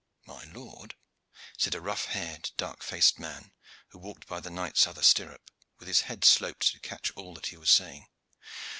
"My 0.25 0.45
lord," 0.45 0.95
said 1.59 1.75
a 1.75 1.79
rough 1.79 2.05
haired, 2.05 2.49
dark 2.57 2.81
faced 2.81 3.19
man, 3.19 3.51
who 3.89 3.99
walked 3.99 4.25
by 4.25 4.39
the 4.39 4.49
knight's 4.49 4.87
other 4.87 5.03
stirrup, 5.03 5.51
with 5.77 5.87
his 5.87 6.01
head 6.09 6.25
sloped 6.25 6.71
to 6.71 6.79
catch 6.79 7.11
all 7.11 7.35
that 7.35 7.45
he 7.53 7.57
was 7.57 7.69
saying. 7.69 8.07